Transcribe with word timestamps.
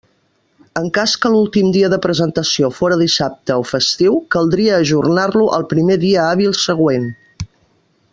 En 0.79 0.85
cas 0.97 1.11
que 1.25 1.29
l'últim 1.33 1.67
dia 1.75 1.89
de 1.93 1.99
presentació 2.05 2.69
fóra 2.77 2.97
dissabte 3.01 3.57
o 3.65 3.67
festiu, 3.73 4.17
caldria 4.37 4.79
ajornar-lo 4.81 5.47
al 5.59 5.67
primer 5.75 5.99
dia 6.05 6.25
hàbil 6.31 6.57
següent. 6.63 7.07